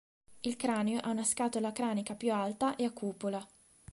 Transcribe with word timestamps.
Il 0.41 0.55
cranio 0.55 0.97
ha 0.97 1.11
una 1.11 1.23
scatola 1.23 1.71
cranica 1.71 2.15
più 2.15 2.33
alta 2.33 2.75
e 2.75 2.85
a 2.85 2.91
cupola. 2.91 3.47